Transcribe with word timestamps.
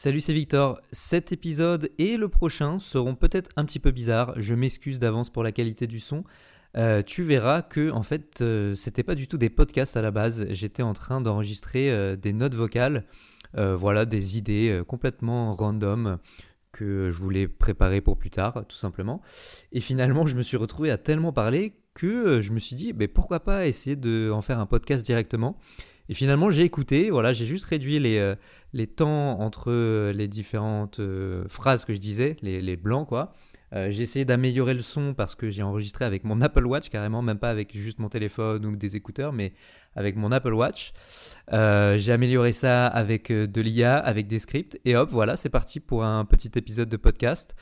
Salut, 0.00 0.20
c'est 0.20 0.32
Victor. 0.32 0.80
Cet 0.92 1.32
épisode 1.32 1.90
et 1.98 2.16
le 2.16 2.28
prochain 2.28 2.78
seront 2.78 3.16
peut-être 3.16 3.50
un 3.56 3.64
petit 3.64 3.80
peu 3.80 3.90
bizarres. 3.90 4.32
Je 4.36 4.54
m'excuse 4.54 5.00
d'avance 5.00 5.28
pour 5.28 5.42
la 5.42 5.50
qualité 5.50 5.88
du 5.88 5.98
son. 5.98 6.22
Euh, 6.76 7.02
tu 7.02 7.24
verras 7.24 7.62
que 7.62 7.90
en 7.90 8.04
fait, 8.04 8.40
euh, 8.40 8.76
c'était 8.76 9.02
pas 9.02 9.16
du 9.16 9.26
tout 9.26 9.38
des 9.38 9.50
podcasts 9.50 9.96
à 9.96 10.00
la 10.00 10.12
base. 10.12 10.46
J'étais 10.50 10.84
en 10.84 10.92
train 10.92 11.20
d'enregistrer 11.20 11.90
euh, 11.90 12.14
des 12.14 12.32
notes 12.32 12.54
vocales, 12.54 13.06
voilà, 13.54 14.04
des 14.04 14.38
idées 14.38 14.82
complètement 14.86 15.56
random 15.56 16.18
que 16.70 17.10
je 17.10 17.18
voulais 17.18 17.48
préparer 17.48 18.00
pour 18.00 18.16
plus 18.18 18.30
tard, 18.30 18.66
tout 18.68 18.76
simplement. 18.76 19.20
Et 19.72 19.80
finalement, 19.80 20.28
je 20.28 20.36
me 20.36 20.42
suis 20.42 20.56
retrouvé 20.56 20.92
à 20.92 20.96
tellement 20.96 21.32
parler 21.32 21.74
que 21.94 22.40
je 22.40 22.52
me 22.52 22.60
suis 22.60 22.76
dit, 22.76 22.92
mais 22.92 23.08
pourquoi 23.08 23.40
pas 23.40 23.66
essayer 23.66 23.96
de 23.96 24.32
faire 24.42 24.60
un 24.60 24.66
podcast 24.66 25.04
directement? 25.04 25.58
Et 26.08 26.14
finalement, 26.14 26.50
j'ai 26.50 26.62
écouté, 26.62 27.10
voilà, 27.10 27.32
j'ai 27.32 27.44
juste 27.44 27.66
réduit 27.66 27.98
les, 27.98 28.34
les 28.72 28.86
temps 28.86 29.40
entre 29.40 30.10
les 30.10 30.28
différentes 30.28 31.00
phrases 31.48 31.84
que 31.84 31.92
je 31.92 31.98
disais, 31.98 32.36
les, 32.42 32.62
les 32.62 32.76
blancs, 32.76 33.06
quoi. 33.06 33.34
Euh, 33.74 33.90
j'ai 33.90 34.02
essayé 34.02 34.24
d'améliorer 34.24 34.74
le 34.74 34.80
son 34.80 35.14
parce 35.14 35.34
que 35.34 35.50
j'ai 35.50 35.62
enregistré 35.62 36.04
avec 36.04 36.24
mon 36.24 36.40
Apple 36.40 36.66
Watch 36.66 36.88
carrément, 36.88 37.22
même 37.22 37.38
pas 37.38 37.50
avec 37.50 37.76
juste 37.76 37.98
mon 37.98 38.08
téléphone 38.08 38.64
ou 38.64 38.76
des 38.76 38.96
écouteurs, 38.96 39.32
mais 39.32 39.52
avec 39.94 40.16
mon 40.16 40.32
Apple 40.32 40.54
Watch. 40.54 40.92
Euh, 41.52 41.98
j'ai 41.98 42.12
amélioré 42.12 42.52
ça 42.52 42.86
avec 42.86 43.30
euh, 43.30 43.46
de 43.46 43.60
l'IA, 43.60 43.98
avec 43.98 44.26
des 44.26 44.38
scripts, 44.38 44.80
et 44.84 44.96
hop, 44.96 45.10
voilà, 45.10 45.36
c'est 45.36 45.50
parti 45.50 45.80
pour 45.80 46.04
un 46.04 46.24
petit 46.24 46.50
épisode 46.56 46.88
de 46.88 46.96
podcast. 46.96 47.54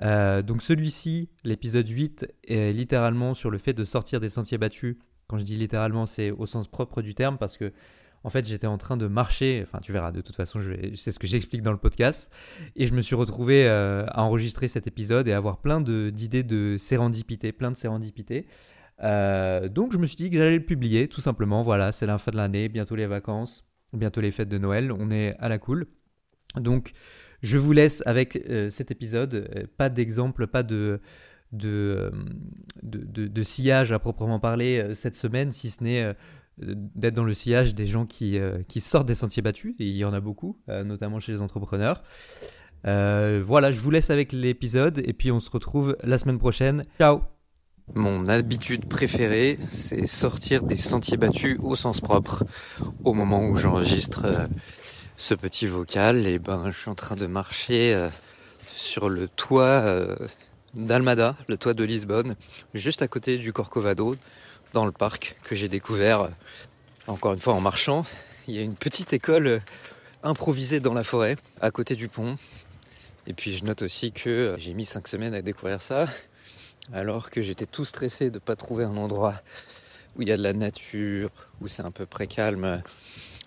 donc 0.00 0.62
celui-ci, 0.62 1.30
l'épisode 1.44 1.88
8, 1.88 2.26
est 2.44 2.72
littéralement 2.72 3.34
sur 3.34 3.50
le 3.50 3.58
fait 3.58 3.72
de 3.72 3.84
sortir 3.84 4.20
des 4.20 4.30
sentiers 4.30 4.58
battus. 4.58 4.96
Quand 5.32 5.38
je 5.38 5.44
dis 5.44 5.56
littéralement, 5.56 6.04
c'est 6.04 6.30
au 6.30 6.44
sens 6.44 6.68
propre 6.68 7.00
du 7.00 7.14
terme 7.14 7.38
parce 7.38 7.56
que 7.56 7.72
en 8.22 8.28
fait, 8.28 8.46
j'étais 8.46 8.66
en 8.66 8.76
train 8.76 8.98
de 8.98 9.06
marcher, 9.06 9.64
enfin 9.66 9.78
tu 9.82 9.90
verras, 9.90 10.12
de 10.12 10.20
toute 10.20 10.36
façon, 10.36 10.60
c'est 10.94 11.10
ce 11.10 11.18
que 11.18 11.26
j'explique 11.26 11.62
dans 11.62 11.70
le 11.70 11.78
podcast, 11.78 12.30
et 12.76 12.86
je 12.86 12.92
me 12.92 13.00
suis 13.00 13.14
retrouvé 13.14 13.66
euh, 13.66 14.04
à 14.08 14.24
enregistrer 14.24 14.68
cet 14.68 14.86
épisode 14.86 15.26
et 15.28 15.32
avoir 15.32 15.56
plein 15.56 15.80
d'idées 15.80 16.42
de, 16.42 16.76
sérendipité, 16.78 17.50
plein 17.50 17.70
de 17.70 17.78
sérendipité. 17.78 18.46
Euh, 19.02 19.70
donc 19.70 19.94
je 19.94 19.98
me 19.98 20.04
suis 20.04 20.16
dit 20.16 20.28
que 20.28 20.36
j'allais 20.36 20.58
le 20.58 20.66
publier, 20.66 21.08
tout 21.08 21.22
simplement, 21.22 21.62
voilà, 21.62 21.92
c'est 21.92 22.04
la 22.04 22.18
fin 22.18 22.30
de 22.30 22.36
l'année, 22.36 22.68
bientôt 22.68 22.94
les 22.94 23.06
vacances, 23.06 23.64
bientôt 23.94 24.20
les 24.20 24.32
fêtes 24.32 24.50
de 24.50 24.58
Noël, 24.58 24.92
on 24.92 25.10
est 25.10 25.34
à 25.38 25.48
la 25.48 25.58
cool. 25.58 25.86
Donc 26.56 26.92
je 27.40 27.56
vous 27.56 27.72
laisse 27.72 28.02
avec 28.04 28.36
euh, 28.50 28.68
cet 28.68 28.90
épisode, 28.90 29.66
pas 29.78 29.88
d'exemple, 29.88 30.46
pas 30.46 30.62
de... 30.62 31.00
De, 31.52 32.10
de, 32.82 33.26
de, 33.26 33.42
sillage 33.42 33.92
à 33.92 33.98
proprement 33.98 34.40
parler 34.40 34.94
cette 34.94 35.16
semaine, 35.16 35.52
si 35.52 35.68
ce 35.68 35.84
n'est 35.84 36.14
d'être 36.58 37.14
dans 37.14 37.24
le 37.24 37.34
sillage 37.34 37.74
des 37.74 37.86
gens 37.86 38.06
qui, 38.06 38.38
euh, 38.38 38.62
qui, 38.68 38.80
sortent 38.80 39.06
des 39.06 39.14
sentiers 39.14 39.42
battus, 39.42 39.74
et 39.78 39.86
il 39.86 39.96
y 39.96 40.04
en 40.04 40.12
a 40.12 40.20
beaucoup, 40.20 40.58
euh, 40.68 40.84
notamment 40.84 41.20
chez 41.20 41.32
les 41.32 41.40
entrepreneurs. 41.40 42.02
Euh, 42.86 43.42
voilà, 43.46 43.72
je 43.72 43.80
vous 43.80 43.90
laisse 43.90 44.10
avec 44.10 44.32
l'épisode, 44.32 45.00
et 45.04 45.12
puis 45.12 45.30
on 45.30 45.40
se 45.40 45.50
retrouve 45.50 45.96
la 46.02 46.18
semaine 46.18 46.38
prochaine. 46.38 46.82
Ciao 46.98 47.22
Mon 47.94 48.26
habitude 48.26 48.86
préférée, 48.86 49.58
c'est 49.64 50.06
sortir 50.06 50.62
des 50.62 50.76
sentiers 50.76 51.16
battus 51.16 51.58
au 51.62 51.74
sens 51.74 52.00
propre. 52.00 52.44
Au 53.04 53.14
moment 53.14 53.46
où 53.46 53.56
j'enregistre 53.56 54.26
ce 55.16 55.34
petit 55.34 55.66
vocal, 55.66 56.26
et 56.26 56.38
ben, 56.38 56.70
je 56.70 56.78
suis 56.78 56.90
en 56.90 56.94
train 56.94 57.16
de 57.16 57.26
marcher 57.26 58.08
sur 58.66 59.08
le 59.08 59.28
toit 59.28 60.16
d'Almada, 60.74 61.36
le 61.48 61.56
toit 61.56 61.74
de 61.74 61.84
Lisbonne, 61.84 62.36
juste 62.74 63.02
à 63.02 63.08
côté 63.08 63.38
du 63.38 63.52
Corcovado, 63.52 64.16
dans 64.72 64.86
le 64.86 64.92
parc 64.92 65.36
que 65.44 65.54
j'ai 65.54 65.68
découvert 65.68 66.30
encore 67.06 67.34
une 67.34 67.38
fois 67.38 67.54
en 67.54 67.60
marchant. 67.60 68.04
Il 68.48 68.54
y 68.54 68.58
a 68.58 68.62
une 68.62 68.76
petite 68.76 69.12
école 69.12 69.62
improvisée 70.22 70.80
dans 70.80 70.94
la 70.94 71.04
forêt 71.04 71.36
à 71.60 71.70
côté 71.70 71.94
du 71.94 72.08
pont. 72.08 72.36
Et 73.26 73.34
puis 73.34 73.52
je 73.52 73.64
note 73.64 73.82
aussi 73.82 74.12
que 74.12 74.56
j'ai 74.58 74.74
mis 74.74 74.84
cinq 74.84 75.08
semaines 75.08 75.34
à 75.34 75.42
découvrir 75.42 75.80
ça, 75.80 76.06
alors 76.92 77.30
que 77.30 77.40
j'étais 77.42 77.66
tout 77.66 77.84
stressé 77.84 78.30
de 78.30 78.34
ne 78.34 78.40
pas 78.40 78.56
trouver 78.56 78.84
un 78.84 78.96
endroit 78.96 79.34
où 80.16 80.22
il 80.22 80.28
y 80.28 80.32
a 80.32 80.36
de 80.36 80.42
la 80.42 80.52
nature, 80.52 81.30
où 81.60 81.68
c'est 81.68 81.82
un 81.82 81.90
peu 81.90 82.06
près 82.06 82.26
calme 82.26 82.82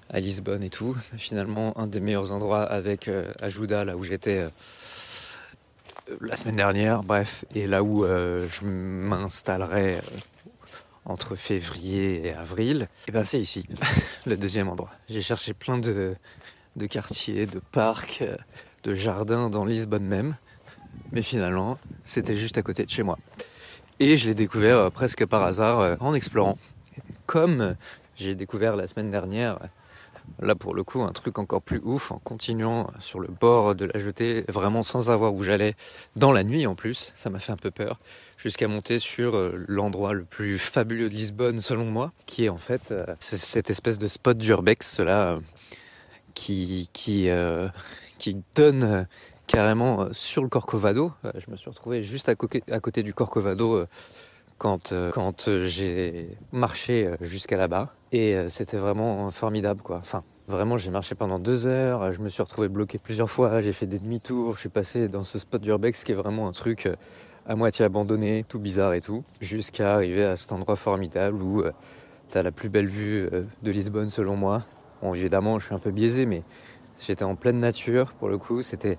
à 0.10 0.20
Lisbonne 0.20 0.64
et 0.64 0.70
tout. 0.70 0.96
Finalement, 1.18 1.78
un 1.78 1.88
des 1.88 2.00
meilleurs 2.00 2.32
endroits 2.32 2.64
avec 2.64 3.08
euh, 3.08 3.32
Ajuda, 3.42 3.86
là 3.86 3.98
où 3.98 4.04
j'étais 4.04 4.38
euh, 4.38 4.50
la 6.22 6.36
semaine 6.36 6.56
dernière, 6.56 7.04
bref, 7.04 7.46
et 7.54 7.68
là 7.68 7.84
où 7.84 8.06
euh, 8.06 8.48
je 8.50 8.66
m'installerai 8.66 10.00
entre 11.06 11.36
février 11.36 12.28
et 12.28 12.34
avril, 12.34 12.84
et 12.84 13.10
eh 13.10 13.12
ben 13.12 13.24
c'est 13.24 13.40
ici, 13.40 13.68
le 14.26 14.38
deuxième 14.38 14.70
endroit. 14.70 14.92
J'ai 15.08 15.22
cherché 15.22 15.54
plein 15.54 15.78
de, 15.78 16.16
de 16.76 16.86
quartiers, 16.88 17.46
de 17.46 17.60
parcs, 17.72 18.24
de 18.84 18.94
jardins 18.94 19.50
dans 19.50 19.66
Lisbonne 19.66 20.06
même, 20.06 20.36
mais 21.12 21.22
finalement, 21.22 21.78
c'était 22.04 22.36
juste 22.36 22.58
à 22.58 22.62
côté 22.62 22.86
de 22.86 22.90
chez 22.90 23.04
moi. 23.04 23.18
Et 24.00 24.18
je 24.18 24.28
l'ai 24.28 24.34
découvert 24.34 24.78
euh, 24.78 24.90
presque 24.90 25.26
par 25.26 25.44
hasard 25.44 25.80
euh, 25.80 25.96
en 26.00 26.14
explorant. 26.14 26.58
Comme 27.26 27.76
j'ai 28.16 28.36
découvert 28.36 28.76
la 28.76 28.88
semaine 28.88 29.12
dernière 29.12 29.60
Là, 30.40 30.56
pour 30.56 30.76
le 30.76 30.84
coup, 30.84 31.02
un 31.02 31.12
truc 31.12 31.40
encore 31.40 31.62
plus 31.62 31.80
ouf 31.84 32.12
en 32.12 32.20
continuant 32.20 32.92
sur 33.00 33.20
le 33.20 33.30
bord 33.30 33.74
de 33.74 33.86
la 33.86 34.00
jetée, 34.00 34.44
vraiment 34.50 34.84
sans 34.84 35.02
savoir 35.02 35.34
où 35.34 35.42
j'allais, 35.42 35.76
dans 36.16 36.32
la 36.32 36.44
nuit 36.44 36.68
en 36.68 36.76
plus, 36.76 37.14
ça 37.16 37.30
m'a 37.30 37.40
fait 37.40 37.54
un 37.54 37.58
peu 37.58 37.72
peur, 37.72 37.98
jusqu'à 38.38 38.68
monter 38.68 39.00
sur 39.00 39.36
euh, 39.36 39.64
l'endroit 39.68 40.14
le 40.14 40.26
plus 40.26 40.60
fabuleux 40.60 41.10
de 41.10 41.16
Lisbonne 41.16 41.62
selon 41.62 41.86
moi, 41.86 42.12
qui 42.26 42.46
est 42.46 42.50
en 42.50 42.58
fait 42.58 42.92
euh, 42.92 43.06
cette 43.20 43.70
espèce 43.70 43.98
de 43.98 44.08
spot 44.08 44.38
d'urbex 44.38 45.00
là, 45.00 45.30
euh, 45.30 45.40
qui, 46.34 46.90
qui, 46.92 47.30
qui 48.18 48.38
donne 48.56 49.08
carrément 49.48 50.12
sur 50.12 50.44
le 50.44 50.50
Corcovado. 50.50 51.14
je 51.24 51.50
me 51.50 51.56
suis 51.56 51.70
retrouvé 51.70 52.04
juste 52.04 52.28
à 52.28 52.36
côté 52.36 53.04
du 53.04 53.14
Corcovado 53.14 53.86
quand, 54.58 54.94
quand 55.12 55.50
j'ai 55.66 56.38
marché 56.52 57.16
jusqu'à 57.22 57.58
là-bas. 57.58 57.94
Et 58.16 58.34
euh, 58.34 58.48
c'était 58.48 58.78
vraiment 58.78 59.30
formidable, 59.30 59.82
quoi. 59.82 59.98
Enfin, 59.98 60.24
vraiment, 60.48 60.78
j'ai 60.78 60.90
marché 60.90 61.16
pendant 61.16 61.38
deux 61.38 61.68
heures. 61.68 62.14
Je 62.14 62.22
me 62.22 62.30
suis 62.30 62.42
retrouvé 62.42 62.70
bloqué 62.70 62.98
plusieurs 62.98 63.30
fois. 63.30 63.60
J'ai 63.60 63.74
fait 63.74 63.88
des 63.88 64.00
demi-tours. 64.00 64.56
Je 64.56 64.62
suis 64.62 64.70
passé 64.70 65.10
dans 65.10 65.26
ce 65.26 65.38
spot 65.38 65.62
d'urbex 65.62 66.06
qui 66.06 66.14
est 66.14 66.16
vraiment 66.16 66.48
un 66.48 66.54
truc 66.54 66.86
euh, 66.86 66.96
à 67.46 67.58
moitié 67.58 67.84
abandonné, 67.84 68.46
tout 68.48 68.58
bizarre 68.58 68.94
et 68.94 69.02
tout, 69.02 69.26
jusqu'à 69.42 69.96
arriver 69.96 70.24
à 70.24 70.38
cet 70.38 70.54
endroit 70.54 70.78
formidable 70.78 71.44
où 71.44 71.60
euh, 71.60 71.74
tu 72.32 72.38
as 72.38 72.44
la 72.44 72.54
plus 72.54 72.70
belle 72.70 72.88
vue 72.88 73.30
de 73.62 73.72
Lisbonne, 73.72 74.10
selon 74.10 74.38
moi. 74.38 74.64
Bon, 75.02 75.14
évidemment, 75.14 75.60
je 75.60 75.66
suis 75.66 75.76
un 75.76 75.80
peu 75.80 75.92
biaisé, 75.92 76.26
mais 76.26 76.44
j'étais 76.98 77.26
en 77.26 77.36
pleine 77.36 77.60
nature 77.60 78.14
pour 78.14 78.30
le 78.30 78.38
coup. 78.38 78.62
C'était 78.62 78.98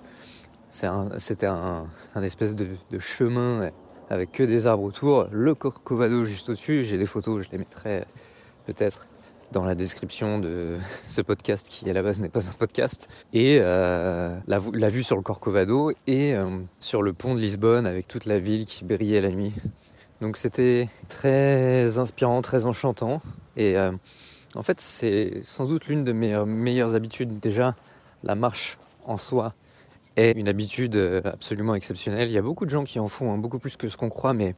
c'était 0.69 1.47
un, 1.47 1.87
espèce 2.21 2.55
de, 2.55 2.77
chemin 2.99 3.71
avec 4.09 4.31
que 4.31 4.43
des 4.43 4.67
arbres 4.67 4.83
autour. 4.83 5.27
Le 5.31 5.55
Corcovado 5.55 6.23
juste 6.23 6.49
au-dessus. 6.49 6.85
J'ai 6.85 6.97
des 6.97 7.05
photos, 7.05 7.45
je 7.45 7.51
les 7.51 7.57
mettrai 7.57 8.05
peut-être 8.65 9.07
dans 9.51 9.63
la 9.63 9.75
description 9.75 10.39
de 10.39 10.77
ce 11.07 11.21
podcast 11.21 11.67
qui 11.69 11.89
à 11.89 11.93
la 11.93 12.03
base 12.03 12.19
n'est 12.19 12.29
pas 12.29 12.47
un 12.49 12.53
podcast 12.53 13.07
et 13.33 13.59
euh, 13.61 14.37
la, 14.47 14.89
vue 14.89 15.03
sur 15.03 15.15
le 15.15 15.21
Corcovado 15.21 15.91
et 16.05 16.33
euh, 16.33 16.59
sur 16.79 17.01
le 17.01 17.13
pont 17.13 17.35
de 17.35 17.39
Lisbonne 17.39 17.85
avec 17.85 18.07
toute 18.07 18.25
la 18.25 18.39
ville 18.39 18.65
qui 18.65 18.83
brillait 18.83 19.21
la 19.21 19.31
nuit. 19.31 19.53
Donc 20.19 20.35
c'était 20.35 20.89
très 21.07 21.97
inspirant, 21.97 22.41
très 22.41 22.65
enchantant 22.65 23.21
et 23.55 23.77
euh, 23.77 23.91
en 24.55 24.63
fait 24.63 24.81
c'est 24.81 25.41
sans 25.43 25.65
doute 25.65 25.87
l'une 25.87 26.03
de 26.03 26.11
mes 26.11 26.35
meilleures 26.45 26.95
habitudes 26.95 27.39
déjà 27.39 27.75
la 28.23 28.35
marche 28.35 28.77
en 29.05 29.17
soi 29.17 29.53
est 30.17 30.31
une 30.31 30.47
habitude 30.47 30.95
absolument 31.23 31.75
exceptionnelle. 31.75 32.27
Il 32.27 32.33
y 32.33 32.37
a 32.37 32.41
beaucoup 32.41 32.65
de 32.65 32.69
gens 32.69 32.83
qui 32.83 32.99
en 32.99 33.07
font 33.07 33.31
hein, 33.31 33.37
beaucoup 33.37 33.59
plus 33.59 33.77
que 33.77 33.87
ce 33.89 33.97
qu'on 33.97 34.09
croit 34.09 34.33
mais 34.33 34.55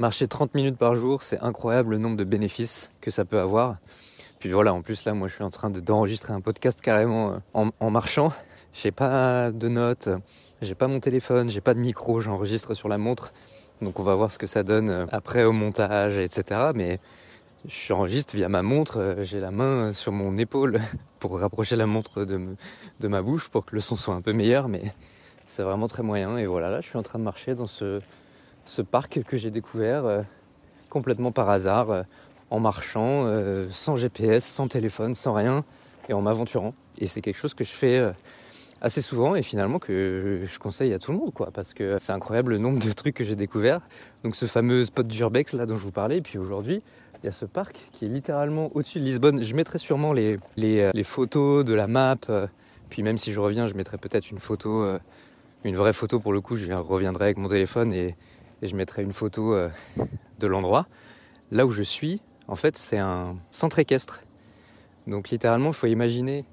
Marcher 0.00 0.28
30 0.28 0.54
minutes 0.54 0.78
par 0.78 0.94
jour, 0.94 1.22
c'est 1.22 1.38
incroyable 1.40 1.90
le 1.90 1.98
nombre 1.98 2.16
de 2.16 2.24
bénéfices 2.24 2.90
que 3.02 3.10
ça 3.10 3.26
peut 3.26 3.38
avoir. 3.38 3.76
Puis 4.38 4.48
voilà, 4.48 4.72
en 4.72 4.80
plus 4.80 5.04
là, 5.04 5.12
moi 5.12 5.28
je 5.28 5.34
suis 5.34 5.44
en 5.44 5.50
train 5.50 5.68
d'enregistrer 5.68 6.32
un 6.32 6.40
podcast 6.40 6.80
carrément 6.80 7.34
euh, 7.54 7.66
en, 7.78 7.90
marchant. 7.90 8.32
J'ai 8.72 8.92
pas 8.92 9.52
de 9.52 9.68
notes, 9.68 10.08
j'ai 10.62 10.74
pas 10.74 10.86
mon 10.86 11.00
téléphone, 11.00 11.50
j'ai 11.50 11.60
pas 11.60 11.74
de 11.74 11.80
micro, 11.80 12.18
j'enregistre 12.18 12.72
sur 12.72 12.88
la 12.88 12.96
montre. 12.96 13.34
Donc 13.82 14.00
on 14.00 14.02
va 14.02 14.14
voir 14.14 14.32
ce 14.32 14.38
que 14.38 14.46
ça 14.46 14.62
donne 14.62 14.88
euh, 14.88 15.06
après 15.12 15.44
au 15.44 15.52
montage, 15.52 16.16
etc. 16.16 16.70
Mais 16.74 16.98
je 17.66 17.92
enregistre 17.92 18.34
via 18.34 18.48
ma 18.48 18.62
montre, 18.62 18.98
euh, 18.98 19.22
j'ai 19.22 19.40
la 19.40 19.50
main 19.50 19.92
sur 19.92 20.12
mon 20.12 20.36
épaule 20.38 20.80
pour 21.18 21.38
rapprocher 21.38 21.76
la 21.76 21.86
montre 21.86 22.24
de, 22.24 22.56
ma 23.08 23.22
bouche 23.22 23.48
pour 23.48 23.66
que 23.66 23.74
le 23.74 23.80
son 23.80 23.96
soit 23.96 24.14
un 24.14 24.22
peu 24.22 24.32
meilleur, 24.32 24.68
mais 24.68 24.82
c'est 25.46 25.62
vraiment 25.62 25.86
très 25.86 26.02
moyen. 26.02 26.38
Et 26.38 26.46
voilà, 26.46 26.70
là 26.70 26.80
je 26.80 26.88
suis 26.88 26.98
en 26.98 27.02
train 27.02 27.18
de 27.18 27.24
marcher 27.24 27.54
dans 27.54 27.66
ce, 27.66 28.00
parc 28.90 29.22
que 29.22 29.36
j'ai 29.36 29.50
découvert 29.50 30.06
euh, 30.06 30.22
complètement 30.88 31.32
par 31.32 31.50
hasard, 31.50 31.90
euh, 31.90 32.02
en 32.50 32.58
marchant, 32.58 33.32
sans 33.68 33.96
GPS, 33.96 34.44
sans 34.44 34.66
téléphone, 34.66 35.14
sans 35.14 35.34
rien, 35.34 35.64
et 36.08 36.12
en 36.14 36.20
m'aventurant. 36.20 36.74
Et 36.98 37.06
c'est 37.06 37.20
quelque 37.20 37.36
chose 37.36 37.54
que 37.54 37.62
je 37.62 37.70
fais 37.70 38.12
assez 38.80 39.02
souvent 39.02 39.36
et 39.36 39.42
finalement 39.42 39.78
que 39.78 40.42
je 40.44 40.58
conseille 40.58 40.92
à 40.92 40.98
tout 40.98 41.12
le 41.12 41.18
monde 41.18 41.32
quoi 41.32 41.50
parce 41.52 41.74
que 41.74 41.98
c'est 42.00 42.12
incroyable 42.12 42.52
le 42.52 42.58
nombre 42.58 42.84
de 42.84 42.90
trucs 42.92 43.14
que 43.14 43.24
j'ai 43.24 43.36
découvert 43.36 43.80
donc 44.24 44.34
ce 44.34 44.46
fameux 44.46 44.84
spot 44.84 45.06
d'urbex 45.06 45.52
là 45.52 45.66
dont 45.66 45.76
je 45.76 45.82
vous 45.82 45.92
parlais 45.92 46.16
et 46.16 46.22
puis 46.22 46.38
aujourd'hui 46.38 46.82
il 47.22 47.26
y 47.26 47.28
a 47.28 47.32
ce 47.32 47.44
parc 47.44 47.76
qui 47.92 48.06
est 48.06 48.08
littéralement 48.08 48.70
au-dessus 48.74 48.98
de 48.98 49.04
Lisbonne 49.04 49.42
je 49.42 49.54
mettrai 49.54 49.78
sûrement 49.78 50.12
les, 50.12 50.38
les 50.56 51.02
photos 51.02 51.64
de 51.64 51.74
la 51.74 51.86
map 51.86 52.16
Puis 52.90 53.02
même 53.02 53.16
si 53.16 53.32
je 53.32 53.40
reviens, 53.40 53.66
je 53.66 53.74
mettrai 53.74 53.96
peut-être 53.96 54.30
une 54.30 54.38
photo, 54.38 54.82
euh, 54.82 54.98
une 55.64 55.76
vraie 55.76 55.92
photo 55.92 56.20
pour 56.20 56.32
le 56.32 56.40
coup, 56.40 56.56
je 56.56 56.70
reviendrai 56.72 57.26
avec 57.26 57.38
mon 57.38 57.48
téléphone 57.48 57.94
et, 57.94 58.16
je 58.62 58.76
mettrai 58.76 59.02
une 59.02 59.14
photo 59.14 59.54
euh, 59.54 59.70
de 60.38 60.46
l'endroit. 60.46 60.86
Là 61.50 61.64
où 61.64 61.70
je 61.70 61.82
suis, 61.82 62.20
en 62.46 62.56
fait, 62.56 62.76
c'est 62.76 62.98
un 62.98 63.38
centre 63.50 63.78
équestre. 63.78 64.22
Donc 65.06 65.30
littéralement, 65.30 65.68
il 65.68 65.74
faut 65.74 65.86
imaginer, 65.86 66.44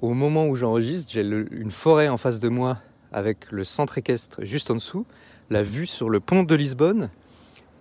au 0.00 0.14
moment 0.14 0.46
où 0.46 0.56
j'enregistre, 0.56 1.12
j'ai 1.12 1.20
une 1.20 1.70
forêt 1.70 2.08
en 2.08 2.16
face 2.16 2.40
de 2.40 2.48
moi 2.48 2.78
avec 3.12 3.52
le 3.52 3.62
centre 3.62 3.98
équestre 3.98 4.42
juste 4.42 4.70
en 4.70 4.74
dessous, 4.74 5.04
la 5.50 5.62
vue 5.62 5.86
sur 5.86 6.08
le 6.08 6.18
pont 6.18 6.44
de 6.44 6.54
Lisbonne 6.54 7.10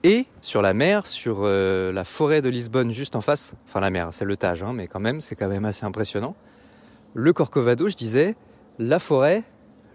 et 0.04 0.26
sur 0.42 0.62
la 0.62 0.74
mer, 0.74 1.08
sur 1.08 1.40
euh, 1.42 1.92
la 1.92 2.04
forêt 2.04 2.42
de 2.42 2.50
Lisbonne 2.50 2.92
juste 2.92 3.16
en 3.16 3.22
face. 3.22 3.56
Enfin 3.66 3.80
la 3.80 3.90
mer, 3.90 4.10
c'est 4.12 4.26
le 4.26 4.36
Tage, 4.36 4.62
hein, 4.64 4.74
mais 4.74 4.88
quand 4.88 5.00
même, 5.00 5.22
c'est 5.22 5.36
quand 5.36 5.48
même 5.48 5.66
assez 5.66 5.86
impressionnant. 5.86 6.36
Le 7.14 7.32
Corcovado, 7.32 7.88
je 7.88 7.96
disais, 7.96 8.36
la 8.80 9.00
forêt, 9.00 9.44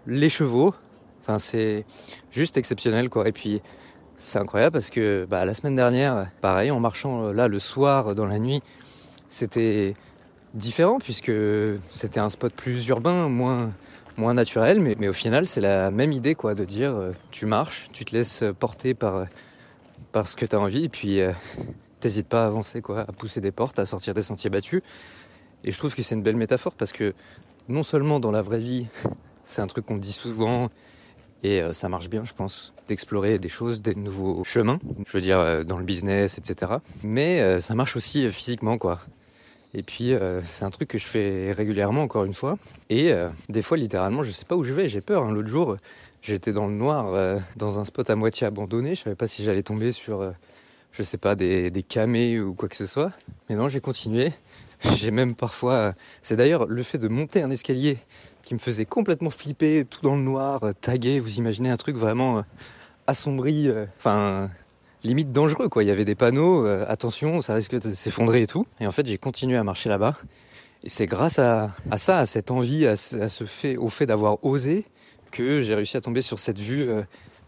les 0.07 0.29
chevaux. 0.29 0.73
Enfin, 1.21 1.37
c'est 1.37 1.85
juste 2.31 2.57
exceptionnel, 2.57 3.09
quoi. 3.09 3.27
Et 3.27 3.31
puis, 3.31 3.61
c'est 4.15 4.39
incroyable 4.39 4.73
parce 4.73 4.89
que 4.89 5.27
bah, 5.29 5.45
la 5.45 5.53
semaine 5.53 5.75
dernière, 5.75 6.27
pareil, 6.41 6.71
en 6.71 6.79
marchant 6.79 7.27
euh, 7.27 7.33
là 7.33 7.47
le 7.47 7.59
soir, 7.59 8.15
dans 8.15 8.25
la 8.25 8.39
nuit, 8.39 8.61
c'était 9.27 9.93
différent 10.55 10.97
puisque 10.97 11.31
c'était 11.91 12.19
un 12.19 12.29
spot 12.29 12.53
plus 12.53 12.87
urbain, 12.87 13.29
moins 13.29 13.71
moins 14.17 14.33
naturel, 14.33 14.81
mais, 14.81 14.95
mais 14.99 15.07
au 15.07 15.13
final 15.13 15.47
c'est 15.47 15.61
la 15.61 15.91
même 15.91 16.11
idée 16.11 16.35
quoi, 16.35 16.53
de 16.53 16.65
dire 16.65 16.93
euh, 16.93 17.11
tu 17.31 17.45
marches, 17.45 17.87
tu 17.93 18.03
te 18.03 18.13
laisses 18.13 18.43
porter 18.59 18.93
par, 18.93 19.13
par 19.13 19.27
ce 20.13 20.35
que 20.35 20.45
tu 20.45 20.55
as 20.55 20.59
envie 20.59 20.85
et 20.85 20.89
puis 20.89 21.21
euh, 21.21 21.31
t'hésites 21.99 22.27
pas 22.27 22.43
à 22.43 22.47
avancer 22.47 22.81
quoi, 22.81 23.01
à 23.01 23.11
pousser 23.11 23.41
des 23.41 23.51
portes, 23.51 23.79
à 23.79 23.85
sortir 23.85 24.13
des 24.13 24.21
sentiers 24.21 24.49
battus. 24.49 24.81
Et 25.63 25.71
je 25.71 25.77
trouve 25.77 25.93
que 25.93 26.01
c'est 26.01 26.15
une 26.15 26.23
belle 26.23 26.37
métaphore 26.37 26.73
parce 26.73 26.91
que 26.91 27.13
non 27.67 27.83
seulement 27.83 28.19
dans 28.19 28.31
la 28.31 28.41
vraie 28.41 28.59
vie, 28.59 28.87
c'est 29.43 29.61
un 29.61 29.67
truc 29.67 29.85
qu'on 29.85 29.97
dit 29.97 30.13
souvent 30.13 30.69
et 31.43 31.61
euh, 31.61 31.73
ça 31.73 31.87
marche 31.89 32.09
bien, 32.09 32.25
je 32.25 32.33
pense, 32.33 32.73
d'explorer 32.87 33.39
des 33.39 33.49
choses, 33.49 33.81
des 33.81 33.95
nouveaux 33.95 34.43
chemins, 34.43 34.79
je 35.05 35.11
veux 35.13 35.21
dire 35.21 35.39
euh, 35.39 35.63
dans 35.63 35.77
le 35.77 35.85
business, 35.85 36.37
etc. 36.37 36.73
Mais 37.03 37.41
euh, 37.41 37.59
ça 37.59 37.75
marche 37.75 37.95
aussi 37.95 38.29
physiquement 38.29 38.77
quoi. 38.77 38.99
Et 39.73 39.83
puis 39.83 40.13
c'est 40.43 40.65
un 40.65 40.69
truc 40.71 40.89
que 40.89 40.97
je 40.97 41.05
fais 41.05 41.51
régulièrement 41.51 42.01
encore 42.01 42.25
une 42.25 42.33
fois. 42.33 42.57
Et 42.89 43.13
des 43.49 43.61
fois 43.61 43.77
littéralement 43.77 44.23
je 44.23 44.31
sais 44.31 44.45
pas 44.45 44.55
où 44.55 44.63
je 44.63 44.73
vais, 44.73 44.89
j'ai 44.89 45.01
peur. 45.01 45.23
Hein. 45.23 45.31
L'autre 45.31 45.47
jour 45.47 45.77
j'étais 46.21 46.51
dans 46.51 46.67
le 46.67 46.73
noir, 46.73 47.39
dans 47.55 47.79
un 47.79 47.85
spot 47.85 48.09
à 48.09 48.15
moitié 48.15 48.47
abandonné, 48.47 48.95
je 48.95 49.03
savais 49.03 49.15
pas 49.15 49.27
si 49.27 49.43
j'allais 49.43 49.63
tomber 49.63 49.91
sur, 49.91 50.33
je 50.91 51.03
sais 51.03 51.17
pas, 51.17 51.35
des, 51.35 51.69
des 51.69 51.83
camés 51.83 52.39
ou 52.39 52.53
quoi 52.53 52.67
que 52.67 52.75
ce 52.75 52.87
soit. 52.87 53.11
Mais 53.47 53.55
non, 53.55 53.69
j'ai 53.69 53.81
continué. 53.81 54.33
J'ai 54.95 55.11
même 55.11 55.35
parfois. 55.35 55.93
C'est 56.21 56.37
d'ailleurs 56.37 56.65
le 56.65 56.83
fait 56.83 56.97
de 56.97 57.09
monter 57.09 57.41
un 57.41 57.51
escalier 57.51 57.97
qui 58.43 58.53
me 58.53 58.59
faisait 58.59 58.85
complètement 58.85 59.29
flipper, 59.29 59.85
tout 59.85 60.01
dans 60.01 60.15
le 60.15 60.21
noir, 60.21 60.61
tagué. 60.79 61.19
Vous 61.19 61.37
imaginez 61.37 61.69
un 61.69 61.75
truc 61.75 61.97
vraiment 61.97 62.43
assombri, 63.05 63.69
enfin 63.97 64.49
limite 65.03 65.31
dangereux 65.31 65.69
quoi. 65.69 65.83
Il 65.83 65.87
y 65.87 65.91
avait 65.91 66.05
des 66.05 66.15
panneaux, 66.15 66.65
attention, 66.65 67.41
ça 67.41 67.53
risque 67.53 67.79
de 67.79 67.93
s'effondrer 67.93 68.43
et 68.43 68.47
tout. 68.47 68.65
Et 68.79 68.87
en 68.87 68.91
fait, 68.91 69.05
j'ai 69.05 69.17
continué 69.17 69.57
à 69.57 69.63
marcher 69.63 69.89
là-bas. 69.89 70.15
Et 70.83 70.89
c'est 70.89 71.07
grâce 71.07 71.39
à, 71.39 71.71
à, 71.91 71.97
ça, 71.97 72.19
à 72.19 72.25
cette 72.25 72.51
envie, 72.51 72.85
à, 72.85 72.95
ce 72.95 73.43
fait, 73.45 73.75
au 73.77 73.89
fait 73.89 74.05
d'avoir 74.05 74.43
osé, 74.45 74.85
que 75.31 75.61
j'ai 75.61 75.75
réussi 75.75 75.97
à 75.97 76.01
tomber 76.01 76.21
sur 76.21 76.39
cette 76.39 76.59
vue 76.59 76.89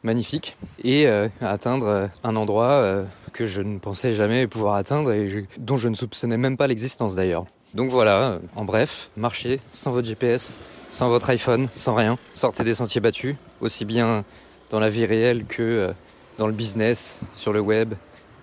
magnifique 0.03 0.57
et 0.83 1.07
à 1.07 1.29
atteindre 1.41 2.09
un 2.23 2.35
endroit 2.35 3.05
que 3.31 3.45
je 3.45 3.61
ne 3.61 3.79
pensais 3.79 4.13
jamais 4.13 4.47
pouvoir 4.47 4.75
atteindre 4.75 5.13
et 5.13 5.45
dont 5.57 5.77
je 5.77 5.87
ne 5.89 5.95
soupçonnais 5.95 6.37
même 6.37 6.57
pas 6.57 6.67
l'existence 6.67 7.15
d'ailleurs. 7.15 7.45
Donc 7.73 7.89
voilà, 7.89 8.39
en 8.55 8.65
bref, 8.65 9.11
marchez 9.15 9.61
sans 9.69 9.91
votre 9.91 10.07
GPS, 10.07 10.59
sans 10.89 11.07
votre 11.07 11.29
iPhone, 11.29 11.69
sans 11.73 11.95
rien. 11.95 12.17
Sortez 12.33 12.65
des 12.65 12.73
sentiers 12.73 12.99
battus, 12.99 13.35
aussi 13.61 13.85
bien 13.85 14.25
dans 14.69 14.79
la 14.79 14.89
vie 14.89 15.05
réelle 15.05 15.45
que 15.45 15.93
dans 16.41 16.47
le 16.47 16.53
business, 16.53 17.19
sur 17.35 17.53
le 17.53 17.59
web, 17.59 17.93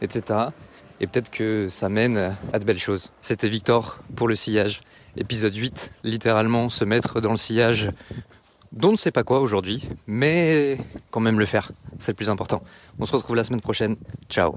etc. 0.02 0.22
Et 1.00 1.08
peut-être 1.08 1.30
que 1.30 1.68
ça 1.68 1.88
mène 1.88 2.32
à 2.52 2.60
de 2.60 2.64
belles 2.64 2.78
choses. 2.78 3.10
C'était 3.20 3.48
Victor 3.48 3.98
pour 4.14 4.28
le 4.28 4.36
sillage. 4.36 4.82
Épisode 5.16 5.56
8, 5.56 5.90
littéralement 6.04 6.68
se 6.68 6.84
mettre 6.84 7.20
dans 7.20 7.32
le 7.32 7.36
sillage 7.36 7.90
dont 8.70 8.92
ne 8.92 8.96
sait 8.96 9.10
pas 9.10 9.24
quoi 9.24 9.40
aujourd'hui, 9.40 9.82
mais 10.06 10.78
quand 11.10 11.18
même 11.18 11.40
le 11.40 11.46
faire, 11.46 11.72
c'est 11.98 12.12
le 12.12 12.16
plus 12.16 12.30
important. 12.30 12.60
On 13.00 13.04
se 13.04 13.16
retrouve 13.16 13.34
la 13.34 13.42
semaine 13.42 13.62
prochaine. 13.62 13.96
Ciao 14.28 14.54